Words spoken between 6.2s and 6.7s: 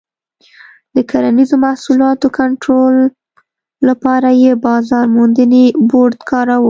کاراوه.